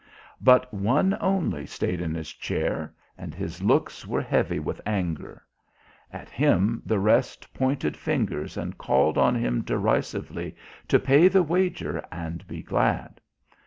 [0.41, 5.43] But one only stayed in his chair, and his looks were heavy with anger.
[6.11, 10.55] At him the rest pointed fingers and called on him derisively
[10.87, 13.21] to pay the wager and be glad.